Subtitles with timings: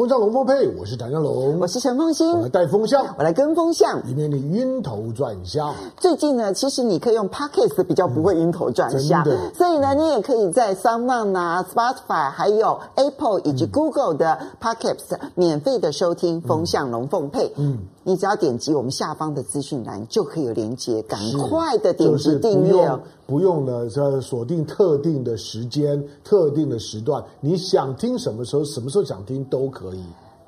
[0.00, 5.74] 风向龙凤配，我是唐湘龙，我是陈凤欣，我来带风向，我来跟风向，以免你晕头转向。
[5.98, 17.48] 最近呢，其实你可以用 Podcast 比较不会晕头转向，嗯、所以呢，你也可以在 SoundOn 啊、Spotify 还有 Apple 以及 Google 的 Podcast、嗯、免费的收听《风向龙凤配》。
[17.56, 17.80] 嗯。
[18.02, 23.00] 你只要点击我们下方的资讯栏，就可以有连接，赶快的点击订阅哦。
[23.30, 30.02] 不用呢，这锁定特定的时间、特定的时段，你想听什么时候、什么时候想听都可以。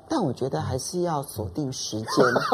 [0.07, 2.07] 但我觉得还是要锁定时间，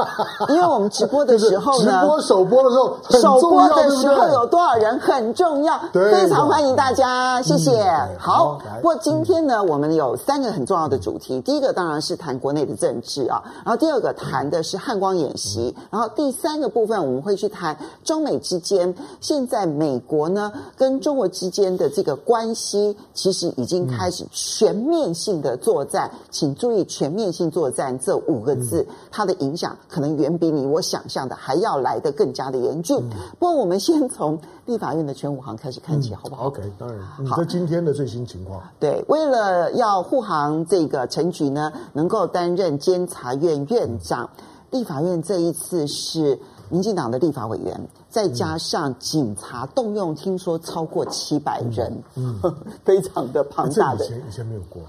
[0.50, 7.84] 因为我们直播的时候呢，直播首播的时候，首播的时候有多少人很重要，非常欢迎大家，谢谢。
[8.18, 27.50] 好，不过今天呢，我们有三个很重要的主题，第一个当然是谈国内的政治啊，然后第二个谈的是汉光演习，然后第三个部分我们会去谈中美之间，现在美国呢跟中国之间的这个关系，其实已经开始全面性的作战，请注意全面性。
[27.50, 32.96] 作战这五个字，它的影响可能远比你我想象的还要来得更加的严峻。
[32.98, 33.10] 嗯、
[33.40, 37.04] 不过，我们先从立法院的全武行开始看起，嗯、好不好？OK，当然。
[37.26, 38.62] 好，这今天的最新情况。
[38.80, 46.38] 对，为了要护航这个陈菊呢，能够担任监察院院长，嗯、立法院这一次是
[46.70, 52.02] 民进党的立法委员，再加上警察动用，听说超过七百人，
[52.84, 54.04] 非常的庞大的。
[54.04, 54.82] 以前以前没有过。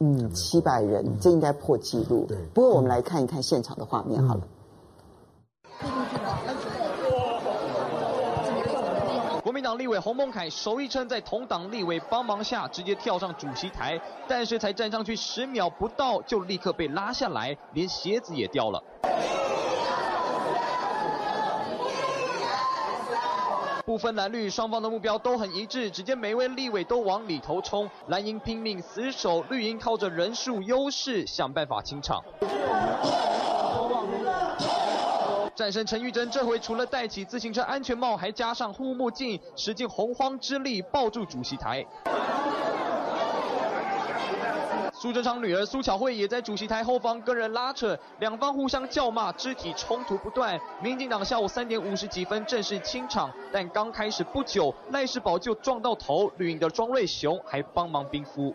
[0.00, 2.26] 嗯，七百人，嗯、这应该破纪录。
[2.28, 4.40] 对，不过我们来看一看现场的画面好了。
[9.42, 18.82] 国民党立委洪孟楷手一撑，在同党立委帮忙下，直接跳上主席台，但是才站上去十秒不到，就立刻被拉下来，连鞋子也掉了。
[23.88, 25.90] 不分蓝绿，双方的目标都很一致。
[25.90, 32.22] 只见每位立委都往里头冲，蓝营拼命死守，绿营靠着人数优势想办法清场。
[35.54, 41.82] 战神陈玉珍这回除了戴起自行车安全帽，还加上护目镜，使尽洪荒之力抱住主席台。
[45.00, 50.58] 苏贞昌女儿苏巧慧也在主席台后方跟人拉扯，两方互相叫骂，肢体冲突不断。
[50.82, 58.52] 民进党下午三点五十几分正式清场，但刚开始不久，赖世宝就撞到头，绿营的庄瑞雄还帮忙冰敷。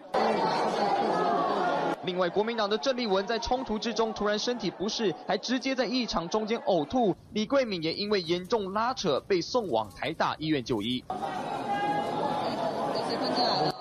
[2.04, 7.16] 另外，国民党的郑丽文在冲突之中突然身体不适，还直接在议场中间呕吐。
[7.32, 11.02] 李贵敏也因为严重拉扯被送往台大医院就医。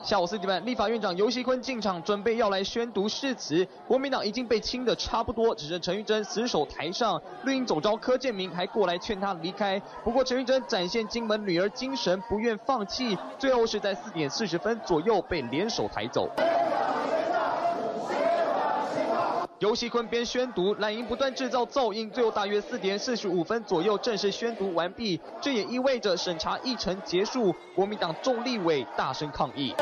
[0.02, 3.64] 下午四点半，立法院长游锡坤进场，准备要来宣读誓词。
[3.86, 7.22] 国民党已经被清得差不多，只剩陈玉珍死守台上。
[7.44, 16.28] 绿营总召柯建明还过来劝他离开，不过陈玉珍展现金门女儿精神，不愿放弃，最后是在四点四十分左右被联手抬走。
[19.62, 25.20] 游锡坤边宣读，蓝营不断制造噪音，最后大约四点四十五分左右正式宣读完毕。
[25.40, 29.72] 这也意味着审查议程结束，国民党众立委大声抗议。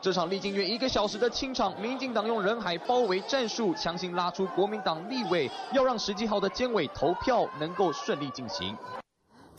[0.00, 8.76] 这场历经约一个小时的清场，民进党用人海包围战术，强行拉出国民党立委，要让十几号的监委投票能够顺利进行。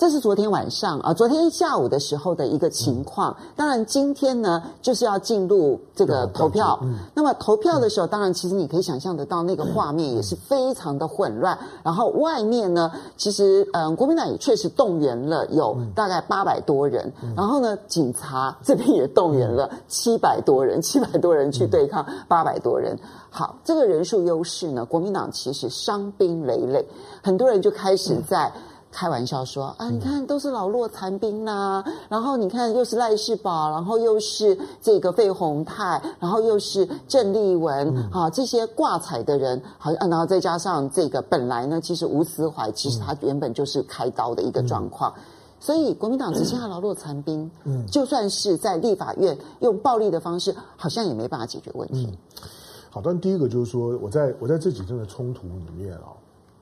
[0.01, 3.37] 这是昨天晚上啊，昨天下午的时候的一个情况。
[3.55, 6.79] 当然，今天呢就是要进入这个投票。
[7.13, 11.55] 那么投票的时候，当然其实你可以想象得到，那个画面也是非常的混乱。
[11.83, 17.13] 然后外面呢，其实嗯，国民党也确实动员了有大概八百多人。
[17.37, 22.97] 然后呢，警察这边也动员了七百多人，七百多人去对抗八百多人。
[23.29, 26.83] 好，这个人数优势呢，国民党其实伤兵累累，
[27.21, 28.51] 很多人就开始在。
[28.91, 45.13] 开玩笑说啊，你看都是老弱残兵呐、啊，然后你看又是赖世宝，然后又是这个费鸿泰，然后又是郑丽文，啊，这些挂彩的人，好，然后再加上这个本来呢，其实吴思怀其实他原本就是开刀的一个状况，
[45.59, 52.09] 所以国民党只剩下老弱残兵，嗯，就算是在立法院用暴力的方式，好像也没办法解决问题。
[52.11, 52.17] 嗯、
[52.89, 56.11] 好，但第一个就是说，我在我在这几天的冲突里面啊。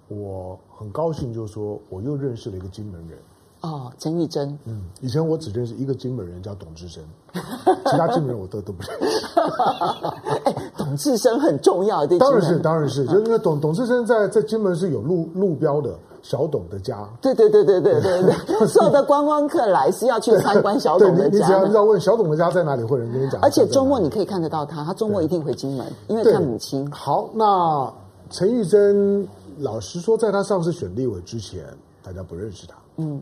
[0.09, 3.17] 我很高兴，就是说，我又认识了一个金门人。
[3.61, 4.57] 哦，陈玉珍。
[4.65, 7.03] 嗯，以前我只认识一个金门人，叫董志生，
[7.33, 9.25] 其他金门人我都都不认识。
[10.45, 17.05] 哎，董志生很重要，对，当然是，当然是，就是因为董董志生在在金门是有路路标的，小董的家。
[17.21, 21.37] 对对对对对对对，所有的观光客来是要去参观小董的家。
[21.37, 23.41] 你只要只要问小董的家在哪里，会有人跟你讲。
[23.41, 26.89] 而且周末你可以看得到他，他周末一定回金门，因为看母亲。
[26.89, 27.91] 好，那
[28.29, 29.27] 陈玉珍。
[29.59, 31.65] 老实说，在他上次选立委之前，
[32.01, 32.75] 大家不认识他。
[32.97, 33.21] 嗯。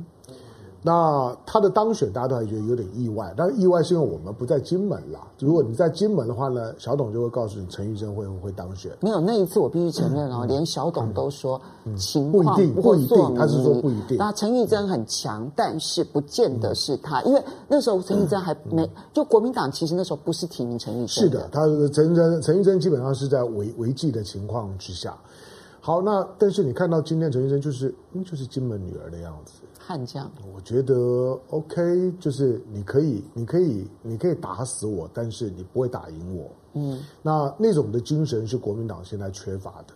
[0.84, 5.28] 那他的当选，大家都还觉得有点意外，但是意外是因为我们不在金门啦。
[5.40, 8.92] 如果你在金门的话呢，小董就会告诉你陈玉珍会不会当选。
[9.02, 11.60] 没有那一次，我必须承认哦，嗯、连小董都说
[11.98, 14.18] 情况不一定，不一定，他是说不一定。
[14.18, 21.08] 那陈玉珍很强，但是不见得是他，因为那时候陈玉珍还没就国民党，其实那时候不是提名陈玉珍。
[21.08, 25.18] 是的，他陈玉珍陈玉珍基本上是在违违纪的情况之下。
[25.88, 29.62] 好，那但是你看到今天陈玉珍就是嗯，就是金门女儿的样子。
[29.80, 30.94] 悍将，我觉得
[31.50, 36.50] OK，就是你可以，你可以，你可以打死我，但是你不会打赢我。
[36.74, 39.94] 嗯，那那种的精神是国民党现在缺乏的。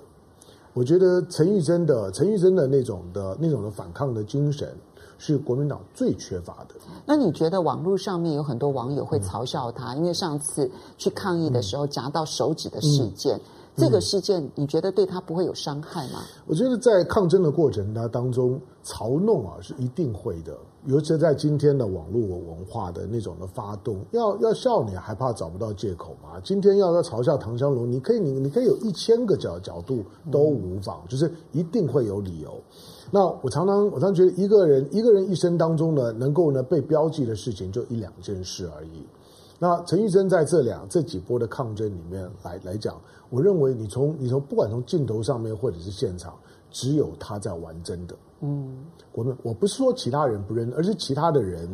[0.71, 4.73] 我觉得陈玉珍的陈玉珍的那种的那种的反抗的精神
[5.17, 6.75] 是国民党最缺乏的。
[7.05, 13.37] 那你觉得网络上面有很多网友会嘲笑他，嗯、因为上次去抗议的时候夹到手指的事件。
[13.75, 16.21] 这个事件，你觉得对他不会有伤害吗？
[16.45, 20.57] 我觉得在抗争的过程当当中，嘲弄啊是一定会的。
[20.87, 26.41] 尤其在今天的网络文化的那种的发动，要要笑你还怕找不到借口吗？
[26.43, 32.59] 今天要要嘲笑唐湘龙，你可以你你可以有一千个角角度都无妨，就是一定会有理由。
[33.11, 39.05] 那我常常我常常觉得一个人一个人一生当中呢，能够呢被标记的事情就一两件事而已。
[39.63, 42.99] 那陈玉珍在这两这几波的抗争里面来来讲，
[43.29, 46.33] 我认为你从你从不管从镜头上面或者是现场，
[46.71, 48.15] 只有他在玩真的。
[48.39, 51.69] 嗯，国民我不是说其他人不认，而是其他的人，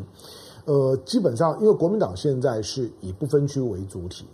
[0.66, 4.26] 呃，基本上因为国民党现在是以不分区为主体，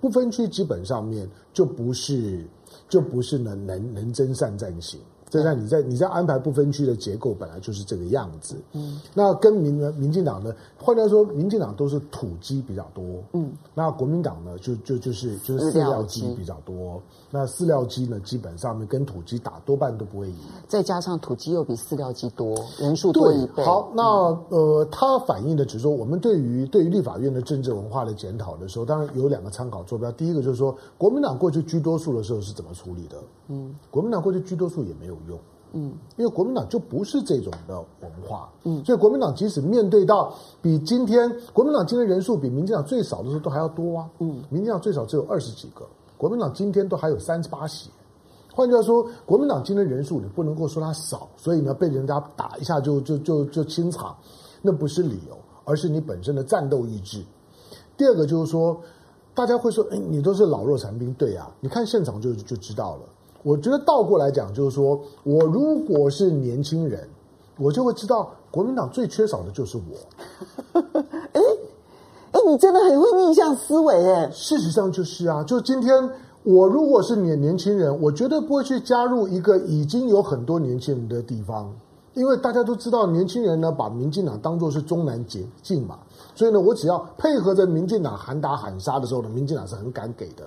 [0.00, 2.48] 不分区基本上面就不是
[2.88, 4.98] 就不是能能能征善战型。
[5.36, 13.04] 这在你在你在安排不分区的结构本来就是这个样子，嗯，那跟民呢民进党呢，换句话说，民进党都是土鸡比较多，
[13.34, 20.36] 嗯，那国民党呢就就就是就是饲料鸡比较多，那饲料鸡呢基本上面跟土鸡打多半都不会赢，
[20.66, 23.62] 再加上土鸡又比饲料鸡多，人数多一倍。
[23.64, 24.02] 好，那
[24.48, 33.16] 呃，它反映的只是说我们对于对于立法院的政治文化的检讨的时候，当然有两个参考坐标，第一个就是说国民党过去居多数的时候是怎么处理的，
[33.48, 35.16] 嗯，国民党过去居多数也没有。
[35.25, 35.25] 用，
[35.72, 40.32] 嗯，因为国民党就不是这种的文化，嗯，所以国民党即使面对到
[40.62, 45.84] 比今天国民党今天人数比民进党最少的时候都还要多啊，嗯，民进党最少只有二十几个，
[46.16, 47.90] 国民党今天都还有三十八席，
[48.54, 54.16] 换句话说，国民党今天人数你不能够说它少，所以呢被人家打一下就就就就清场，
[54.62, 57.22] 那不是理由，而是你本身的战斗意志。
[57.98, 58.80] 第二个就是说，
[59.34, 63.02] 大家会说，哎，你都是老弱残兵，对啊，你看现场就就知道了。
[63.46, 67.08] 我觉得倒过来讲，就是说我如果是年轻人，
[67.58, 70.82] 我就会知道国民党最缺少的就是我。
[71.32, 71.40] 哎
[72.32, 74.28] 哎，你真的很会逆向思维哎。
[74.32, 76.10] 事实上就是啊，就今天
[76.42, 81.72] 我如果是年年轻人，我绝对不会去加入一个已经有很多年轻人的地方，
[82.14, 86.00] 因为大家都知道年轻人呢把民进党当作是中南捷径嘛，
[86.34, 90.42] 所以呢，我只要配合着民进党喊打喊杀的时候呢，民进党是很敢给的，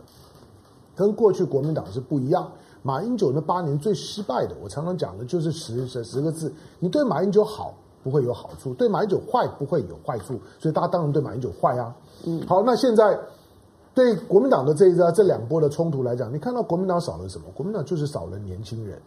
[0.98, 2.52] 跟过去国民党是不一样。
[2.82, 7.74] 马英九那八年最失败的，我常常讲的就是十十十个字：你对马英九好
[8.04, 11.94] 不会有好处，对马英九坏不会有坏处，所以大家当然对马英九坏啊。
[12.26, 13.20] 嗯，好，那现在
[13.94, 17.46] 对国民党的这一这两波的冲突来讲，你看到国民党少了什么？
[17.54, 19.00] 国民党就是少了年轻人。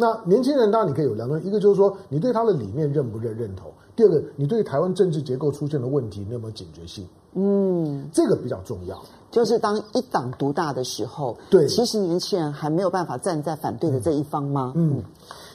[0.00, 7.06] 那年轻人当然你可以有两个，一个就是说你对他的理念认不认认同；第二个，你对台湾政治结构出现的问题，你有没有警觉性？
[7.34, 8.98] 嗯，这个比较重要。
[9.30, 14.72] 就是当一党独大的时候，对，其实年轻人还没有办法站在反对的这一方吗？
[14.74, 15.04] 嗯，嗯，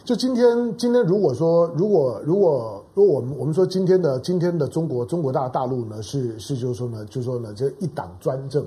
[0.06, 8.66] 就今天，今天如果说，如果如果如果我们我们说今天的今天的中国中国大大陆呢，是是就是说呢，就是说呢，这一党专政，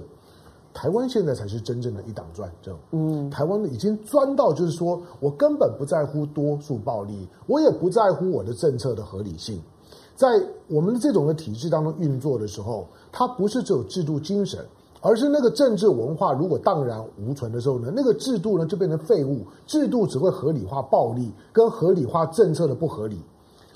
[0.79, 2.73] 台湾现在才是真正的一党专政。
[2.93, 9.61] 嗯，台湾已经专到就是说我根本不在乎多数暴力，我也不在乎我的政策的合理性，
[10.15, 10.29] 在
[10.69, 14.65] 我们的这种的体制当中运作的时候，它不是只有制度精神。
[15.01, 23.17] 而是那个政治文化如果荡然无存的时候呢，那个制度呢就变成废物，制度只会合理化暴力跟合理化政策的不合理。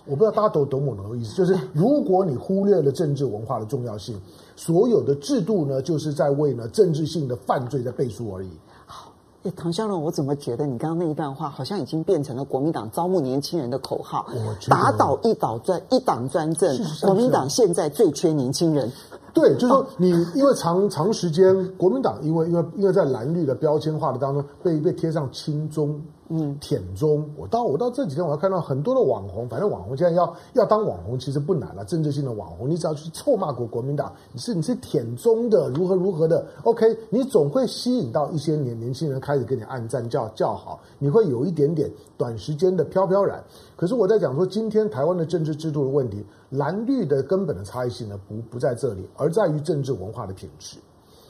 [0.05, 4.21] 我不知道大家懂懂我的意思，就是如果你忽略了政治文化的重要性，
[4.57, 8.51] 所有的制度呢就是在为呢政治性的犯罪在背书而已。
[8.85, 9.13] 好，
[9.45, 14.27] 哎，唐湘龙，我怎么觉得你刚刚那一段话好像已经变成了国民党招募年轻人的口号？
[14.69, 18.91] 打倒一党专一党专政，国民党现在最缺年轻人。
[19.33, 25.99] 对，就是说你因为长长时间国民党因为因为因为在蓝绿的标签化的当中被被贴上亲中，
[26.35, 27.29] 嗯，舔中。
[27.37, 31.85] 我到我到这几天，我要看到很多的网红，反正网红现在要要当网红，其实不难了。
[31.85, 43.45] 政治性的网红，你只要去臭骂国国民党，你是你是舔中的，如何如何的，OK，你总会吸引到一些年年轻人开始跟你按赞叫叫好，你会有一点点短时间的飘飘然。
[43.77, 50.79] 可是我在讲说，今天台湾的政治制度的问题，蓝绿的根本的差异性呢，不不在这里，而在于政治文化的品质。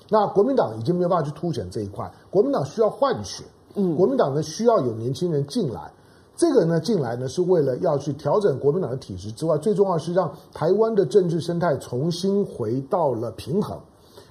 [0.08, 3.42] 那国民党已经没有办法去凸显这一块，国民党需要换血，
[3.74, 5.90] 嗯，国民党呢需要有年轻人进来，
[6.36, 13.78] 这个呢进来呢是为了要去调整国民党的体制之外，最重要是让台湾的政治生态重新回到了平衡，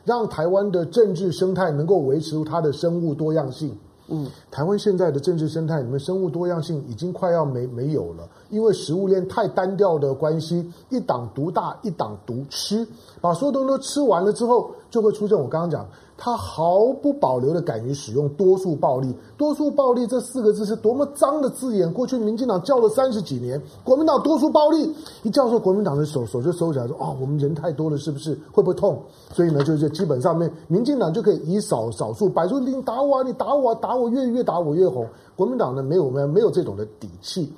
[0.04, 3.76] 让台湾的政治生态能够维持住它的生物多样性。
[4.08, 12.88] 嗯，台湾现在的政治生态里面，生物多样性已经快要没没有了，因为食物链太单调的关系，一党独大，一党独吃，
[13.20, 15.84] 把所有东西都吃完了之后，就会出现我刚刚讲。
[16.24, 21.92] 他毫不保留的敢于使用多数暴力，多数暴力这四个字是多么脏的字眼。
[21.92, 24.94] 过去民进党叫了三十几年，国民党多数暴力
[25.24, 29.02] 一叫说，国民党的手手就收起来说，哦，我们人太多了，是不是会不会痛？
[29.34, 35.08] 所以呢，就就基本上面，民进党就可以以少少数，摆出你打我啊，你打我啊，打我越越打我越红。
[35.36, 37.52] 国民党呢，没有没有没有这种的底气。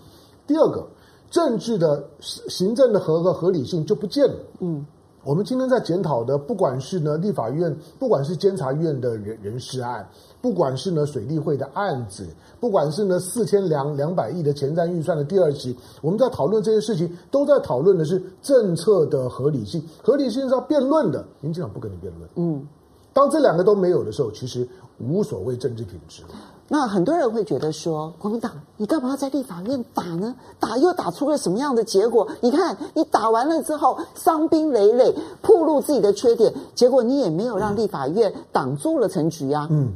[0.45, 0.85] 第二个，
[1.29, 4.35] 政治的行政的合和合理性就不见了。
[4.59, 4.85] 嗯。
[5.25, 10.05] 我们今天在检讨的，不管是呢立法院，不管是监察院的人人事案，
[10.41, 12.27] 不管是呢水利会的案子，
[12.59, 21.25] 不管是呢四千两两百亿的前瞻预算的第二期，我们在讨论这些事情，都在讨论的是政策的合理性，合理性是要辩论的。
[21.39, 22.67] 民进党不跟你辩论，嗯，
[23.13, 24.67] 当这两个都没有的时候，其实
[24.99, 26.21] 无所谓政治品质。
[26.69, 30.33] 那很多人会觉得说，国民党，你干嘛要在立法院打呢？
[30.59, 32.27] 打又打出了什么样的结果？
[32.41, 39.67] 你看，你打完了之后，伤兵累累，暴露自己的缺点，结果你也没有让立法院挡住了陈局啊。
[39.69, 39.93] 嗯，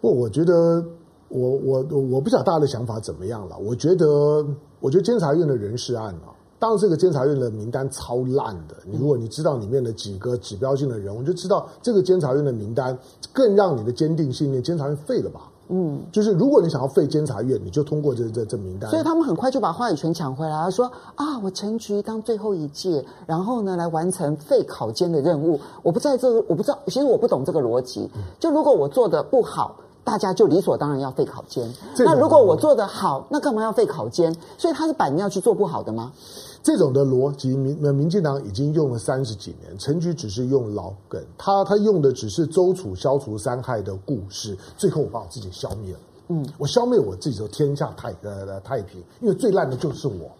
[0.00, 0.84] 不，我觉得，
[1.28, 3.56] 我我我不晓得大家的想法怎么样了。
[3.56, 4.44] 我觉得，
[4.80, 8.74] 我觉得监察院的人事案啊，当这个监察院的名单超烂的。
[8.84, 12.98] 你如果你知道里面的几个指标性的人，我就知道这个监察院的名单
[13.32, 15.48] 更让你的坚定信念，监察院废了吧。
[15.68, 18.88] 嗯，就是如果你想要废监察院，你就通过这这这名单。
[18.90, 25.60] 所以他们很快就把话语权抢回来了，说啊，我陈局当最后一届，然后呢来完成废考监的任务。
[25.82, 28.08] 我不在这个，我不知道，其实我不懂这个逻辑。
[28.40, 31.70] 就如果我做的不好，大家就理所当然要废考监。
[31.98, 34.34] 那如果我做的好，那干嘛要废考监？
[34.56, 36.12] 所以他是板要去做不好的吗？
[36.62, 50.30] 这种的逻辑，民那民进党已经用了三十几年，陈菊只是用老梗，他他用的只是周楚消除三害的故事，最后我把我自己消灭了，嗯，我消灭我自己的天下太呃太平，因为最烂的就是我。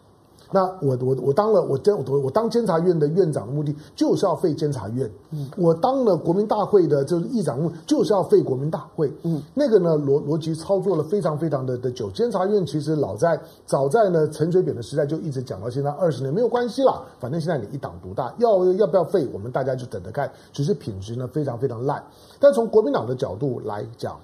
[0.50, 12.10] 那我我我当了我监我我当监察院的院长的目的就是要废监察院，嗯，我当了国民大会的就是议长目就是要废国民大会，嗯，那个呢逻逻辑操作了非常非常的的久。
[12.10, 22.02] 监察院其实老在早在呢陈水扁的时代就一直讲到现在二十年没有关系啦，反正现在你一党独大，要要不要废我们大家就等着看，只是品质呢非常非常烂。
[22.40, 24.18] 但从国民党的角度来讲，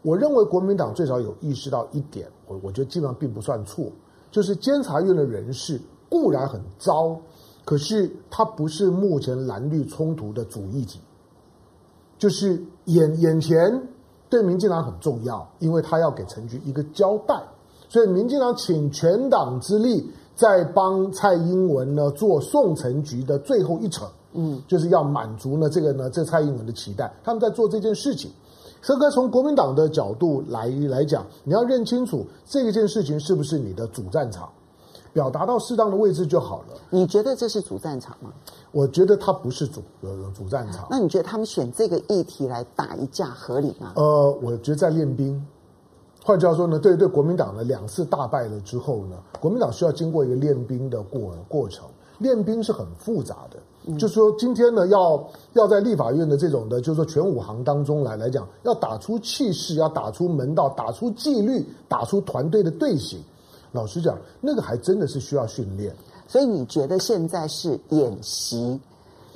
[0.00, 3.84] 我认为国民党最少有意识到一点，我我觉得基本上并不算错。
[4.32, 7.16] 就是监察院的人事固然很糟，
[7.64, 10.98] 可是他不是目前蓝绿冲突的主议题。
[12.18, 13.82] 就是眼眼前
[14.30, 17.34] 对民进党很重要，因为他要给陈菊一个交代，
[17.88, 28.30] 所以民进党请全党之力在帮蔡英文呢做送陈局的最后一程，嗯，就是要满足呢这个呢这蔡英文的期待，他们在做这件事情。
[28.82, 34.50] 所以，从国民党的角度来来讲，你要认清楚这一件事情是不是你的主战场，
[35.12, 36.74] 表达到适当的位置就好了。
[36.90, 38.32] 你觉得这是主战场吗？
[38.72, 40.88] 我觉得它不是主呃主战场。
[40.90, 43.92] 那你觉得他们选这个议题来打一架合理吗？
[43.94, 45.40] 呃，我觉得在练兵。
[46.24, 51.84] 换句话说呢，对对，国民党呢两次大败了之后呢，国民党需要经过一个练兵的过过程。
[52.22, 53.58] 练兵是很复杂的。
[53.98, 63.18] 就是说，今天呢，要要在立法院的这种的，就是说全武行当中来来讲，要打出气势，要打出门道，打出纪律，打出团队的队形。
[63.72, 65.92] 老实讲，那个还真的是需要训练。
[66.28, 68.80] 所以你觉得现在是演习？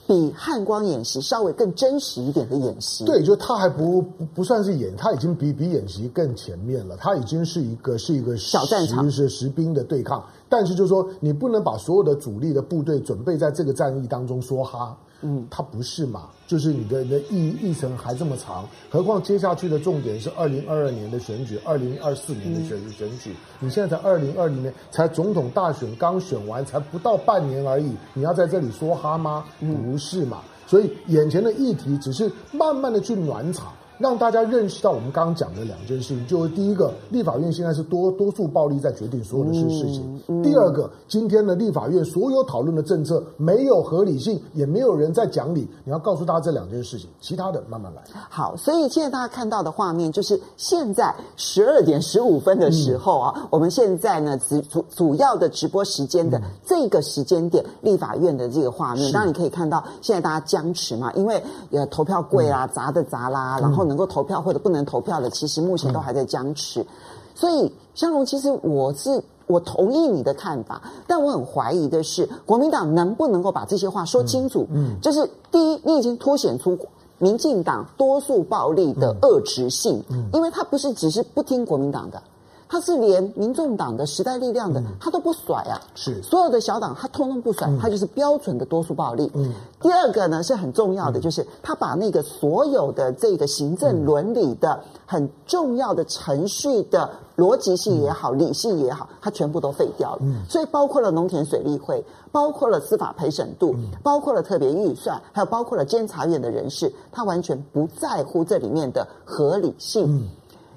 [0.07, 10.25] 比汉光演习稍微更真实一点的演习，对，就他还不不不算是演，他已经比比演习更前面了，他已经是一个是一个小战场，是实兵的对抗。
[10.49, 14.97] 但是就是说，你不能把所有的主力的部队准备在这个战役当中梭哈。
[15.23, 16.29] 嗯，他不是嘛？
[16.47, 23.31] 就是你的你的议议程还这么长，何况接下去的重点是二零二二年的选举，二零二四年的选选举。
[23.31, 29.47] 嗯、你现在才二零二零年，才总统大选刚选完，才不到半年而已，你要在这里梭哈吗？
[29.59, 30.43] 不是嘛？
[30.67, 45.67] 所以眼前的议题只是慢慢的去暖场，让大家认识到我们刚刚讲的两件事情，就是第一个，立法院现在是多多数暴力在决定所有的事事情；嗯嗯、第二个，今天的立法院所有讨论的政策没有合理性，也没有人在讲理。
[45.85, 48.03] 你要告诉大家这两件事情，其他的慢慢来。
[48.29, 63.86] 好，所以现在大家看到的画面就是现在十二点十五分的时候啊，嗯、我们现在呢主主主要的直播时间的这个时间点，立法院的这个画面，当然你可以看到现在大家僵持嘛，因为呃投票柜啊砸的砸啦，然后。
[63.87, 66.81] 能够投票或者不能投票的，其实目前都还在僵持。
[66.81, 66.87] 嗯、
[67.35, 74.67] 所以，香龙，其实我是我同意你的看法，但我很怀疑的是，国民党能不能够把这些话说清楚？
[74.71, 76.79] 嗯，嗯就是第一，你已经凸显出
[77.19, 82.23] 民进党多数暴力的遏制性，嗯嗯、因为他不是只是不听国民党的。
[82.69, 85.81] 他是连民众党的时代力量的，嗯、他都不甩啊！
[85.95, 89.31] 是所有的小党，他通通不甩，嗯、他就是标准的多数暴力。
[89.35, 100.19] 嗯，第二个呢是很重要的，就是他把那个所有的这个行政伦理的很重要的程序的逻辑性也好、嗯、理性也好，他全部都废掉了。
[100.23, 110.05] 嗯，所以包括了农田水利会，包括了司法陪审度，嗯、包括了特别预算，还有包括了监察院的人士，他完全不在乎这里面的合理性。
[110.09, 110.29] 嗯。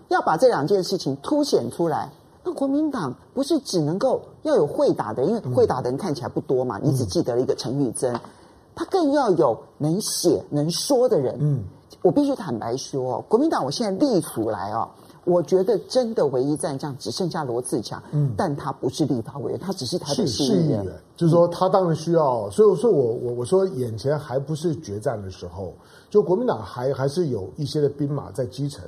[0.10, 2.12] 要把这两件事情凸显出来，
[2.44, 8.14] 那国民党不是只能够要有会打的，因为会打的人看起来不多嘛，嗯、你只记得了一个陈玉珍，
[8.76, 11.38] 他更要有能写能说的人。
[11.40, 11.64] 嗯，
[12.02, 14.90] 我必须坦白说，国民党我现在立出来哦，
[15.26, 20.84] 我觉得真的唯一战将只剩下罗志强，嗯，但他不是立法委员，他只是台北市议员，
[21.16, 25.74] 就是说他当然需要，所以说我我我说眼前还不是决战的时候，
[26.10, 28.84] 就国民党还还是有一些的兵马在基层。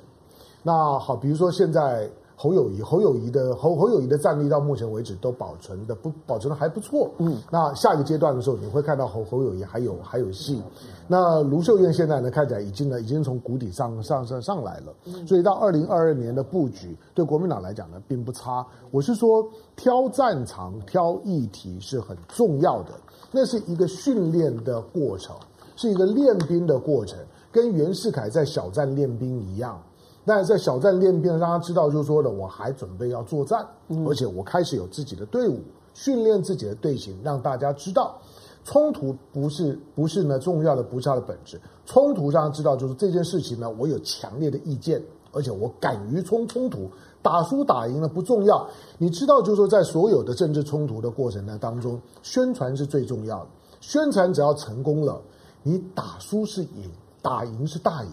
[0.64, 7.10] 那好，比如说现在侯友谊，侯友谊的侯侯友谊的战力到目前为止都保存的不保存的还不错。
[7.20, 10.62] 嗯，那下一个阶段的时候，你会看到侯侯友谊还有还有戏。
[11.08, 14.94] 那卢秀燕现在呢，看起来已经呢已经从谷底上上上上来了。
[15.28, 18.66] 所以到二零二二年的布局，对国民党来讲呢，并不差。
[18.90, 22.92] 我是说，挑战场、挑议题是很重要的，
[23.32, 25.36] 那是一个训练的过程，
[25.76, 27.20] 是一个练兵的过程，
[27.52, 29.80] 跟袁世凯在小站练兵一样。
[30.24, 33.66] 那在小站练兵，让他知道，就是说呢，我还准备要作战，
[34.08, 35.60] 而且我开始有自己的队伍，
[35.94, 38.20] 训练自己的队形，让大家知道，
[38.64, 41.60] 冲突不是不是呢重要的，不是它的本质。
[41.86, 46.88] 冲突让他知道，就是这件事情呢，我有强烈的意见，而且我敢于冲冲突，
[47.24, 48.66] 打输打赢呢不重要。
[49.00, 53.48] 你知道，就是说，在所有的政治冲突的过程呢当中，宣传是最重要的。
[53.82, 55.20] 宣传只要成功了，
[55.64, 56.92] 你打输是赢，
[57.24, 58.12] 打赢是大赢。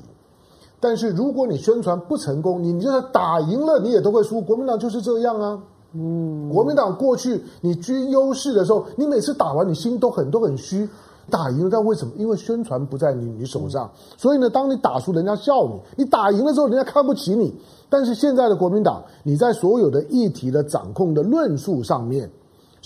[0.81, 4.41] 但是如果你宣传不成功，你你就算打赢了，你也都会输。
[4.41, 5.61] 国民党就是这样啊。
[5.95, 10.89] 嗯，国民党过去你居优势的时候，你每次打完，你心都很都很虚。
[11.31, 12.13] 打赢了，但为什么？
[12.17, 13.91] 因为宣传不在你你手上。
[14.17, 17.55] 所以呢，当你打输，人家笑你；你打赢了之后，人家看不起你。
[17.91, 22.31] 但是现在的国民党，你在所有的议题的掌控的论述上面。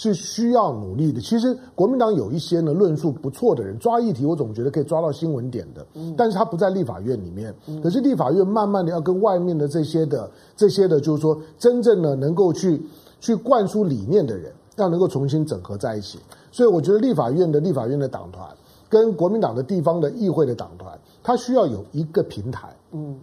[0.03, 1.21] 是需要努力的。
[1.21, 5.87] 其实国民党有一些呢论述不错的人，抓议题我总觉得可以抓到新闻点的。
[5.95, 7.55] 嗯，但是他不在立法院里面。
[7.81, 12.83] 可是立法院慢慢的要跟外面的这些的这些的，就是说真正的能够去
[13.21, 16.19] 去灌输理念的人，要能够重新整合在一起。
[16.51, 18.45] 所以我觉得立法院的立法院的党团
[18.89, 22.75] 跟国民党的地方的议会的党团，它需要有一个平台。
[22.91, 23.17] 嗯，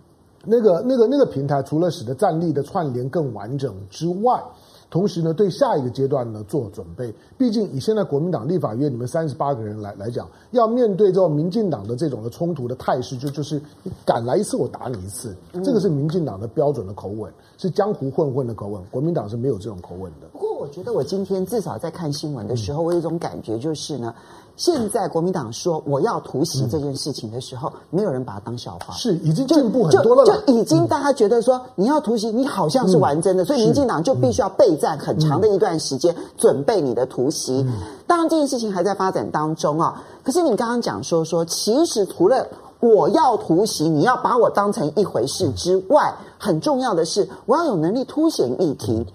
[0.46, 4.42] 那个那个那个平台，除了使得战力的串联更完整之外。
[4.89, 7.13] 同时呢，对下一个阶段呢做准备。
[7.38, 15.36] 毕竟以现在国民党立法院你们三十八个人来来讲，要面对这种民进党的这种的冲突的态势，就就是你敢来一次，我打你一次。
[15.63, 18.82] 这个是民进党的标准的口吻，是江湖混混的口吻。
[18.89, 20.28] 国民党是没有这种口吻的。
[20.32, 24.13] 不过，我觉得我今天至少在看新闻的时候，我有一种感觉就是呢。
[24.60, 30.41] 现在国民党说我要突袭这件事情的时候，嗯、没有人把它当笑话，是已经进步很多了就就。
[30.41, 37.63] 就已经大家觉得说、嗯、你要突袭，你好像是玩真的，嗯、所以民进党就必须要备战很长的一段时间，嗯、准备你的突袭。
[37.65, 37.72] 嗯、
[38.06, 40.04] 当然这件事情还在发展当中啊。
[40.24, 42.45] 可是你刚刚讲说说，其实除了
[42.82, 49.08] 我要突袭，你要把我当成一回事之外，嗯、很重要的是我要有能力凸显议题。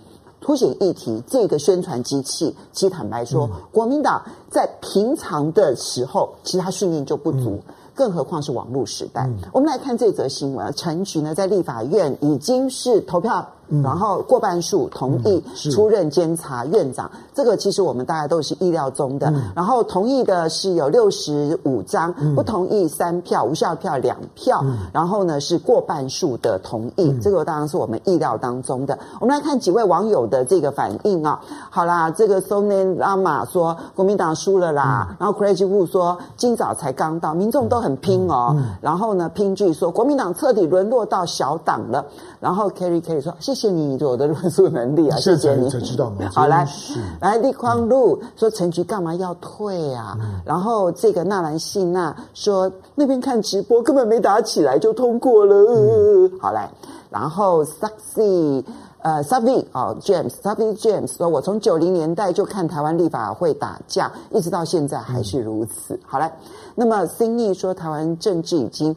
[0.44, 9.22] 凸显议题，这个宣传机器，其实坦白说，嗯、国民党在平常的时候，其实他训练就不足，嗯、更何况是网络时代。
[9.26, 19.28] 嗯、我们来看这则新闻，陈局呢在立法院已经是投票嗯、然后过半数同意出任监察院长，嗯、这个其实我们大家都是意料中的。
[19.30, 24.60] 嗯、然后同意的是有六十五张，嗯、不同意三票，无效票两票。
[24.64, 28.98] 嗯、然后呢是过半数的同意，嗯、这个当然是我们意料当中的。
[29.20, 31.40] 我们来看几位网友的这个反应啊。
[31.70, 38.56] 好啦，这个 Sonen Lama 说国民党输了啦，嗯、然后 Crazy Wu 说今早才刚到，民众都很拼哦。
[38.80, 42.04] 然后呢，拼剧说国民党彻底沦落到小党了。
[42.40, 45.70] 然后 Kerry Kerry 说谢谢你对我的论述能力啊，谢谢你。
[45.70, 46.28] 才知道吗？
[46.34, 46.68] 好来，
[47.20, 50.18] 来立匡路说陈局干嘛要退啊？
[50.20, 55.54] 嗯、然后这个纳兰信娜说那边看直播根本没打起来就通过了。
[55.68, 56.68] 嗯、好来，
[57.10, 58.64] 然后 Sexy
[59.02, 65.94] 呃 Savi 哦 James Savi James 说我从九零年代就看台湾立法会打架，一直到现在还是如此。
[65.94, 66.36] 嗯、好来，
[66.74, 68.96] 那么 Cindy 说台湾政治已经。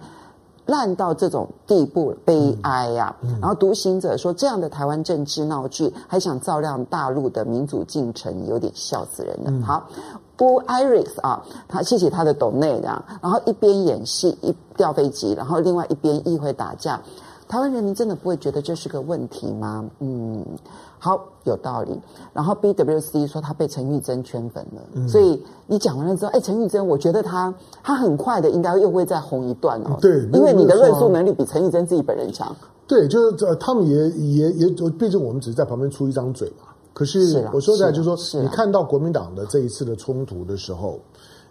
[0.67, 9.49] 烂到这种地步，悲哀呀、然后独行者说，这样的台湾政治闹剧，还想照亮大陆的民主进程，有点笑死人了。
[9.49, 9.87] 嗯、好，
[10.35, 17.01] 不，Iris 啊，他谢谢他的 donate 这样，然后一边演戏一掉飞机，然后另外一边议会打架，
[17.47, 19.89] 台湾人民真的不会觉得这是个问题吗？
[19.99, 20.45] 嗯。
[20.99, 21.97] 好，有道理。
[22.33, 29.97] 然后 BWC 说他被陈玉珍圈粉了，嗯、所以你讲完了之后，哎，陈玉珍，我觉得他他很快的应该又会再红一段哦。
[30.01, 32.53] 对，因为你的论述能力比陈玉珍自己本人强。
[32.87, 36.65] 对，就是呃，他们也也也，毕竟我们只是在旁边出一张嘴嘛。
[36.93, 40.99] 可是我说实在，就是说，你看到国民党的这一次的冲突的时候，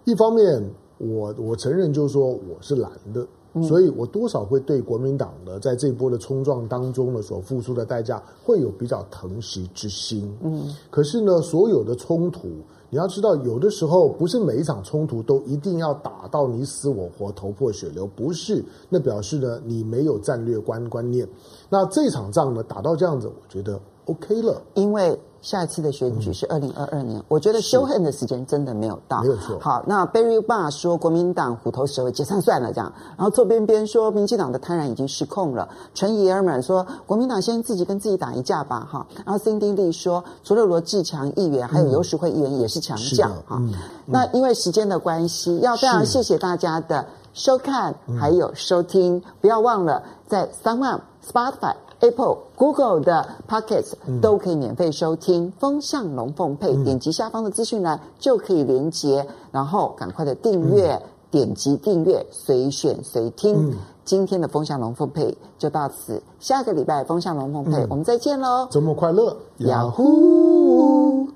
[0.04, 0.60] 一方面
[0.98, 3.24] 我我承认就是说我是蓝的。
[3.62, 10.30] 所以，我多少会对国民党呢，在这波的冲撞当中呢，所付出的代价会有比较疼惜之心。
[10.42, 12.48] 嗯，可是呢，所有的冲突，
[12.90, 21.26] 你要知道，有的时候不是每一场冲突都一定要打到你死我活、头破血流，不是，那表示呢，你没有战略观观念。
[21.70, 25.20] 那这场仗呢，打到这样子，我觉得 OK 了，因为。
[25.42, 29.20] 下一次的选举是二零二二年，嗯、我觉得修恨的时间真的没有到。
[29.20, 29.56] 没有错。
[29.60, 32.92] 好，那 Barry Bar 说国民党虎头蛇尾，解散算了这样。
[33.16, 35.68] 然后左边边说民进党的贪婪已经失控了。
[35.94, 39.06] 陈怡尔们说国民党先自己跟自己打一架吧哈。
[39.24, 43.62] 然后 Cindy Lee 说除了罗志强议员，还有游淑慧议员也是强将哈。
[44.04, 51.76] 那因为时间的关系，要非常谢谢大家的收看还有收听，不要忘了在 SoundOn Spotify。
[52.00, 55.52] Apple、Google 的 Podcast 都可以免费收听。
[55.58, 63.74] 风向龙凤配，点击下方的资讯栏就可以连接，然后赶快的订阅，点击订阅，随选随听。
[64.04, 68.68] 今天的风向龙凤配就到此，下个礼拜风向龙凤配我们再见喽！
[68.70, 71.28] 周末快乐，呀呼！